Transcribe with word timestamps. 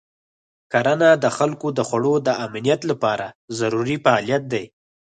کرنه 0.71 1.09
د 1.23 1.25
خلکو 1.37 1.67
د 1.77 1.79
خوړو 1.87 2.15
د 2.27 2.29
امنیت 2.45 2.81
لپاره 2.91 3.25
ضروري 3.59 3.97
فعالیت 4.03 4.43
دی. 4.53 4.65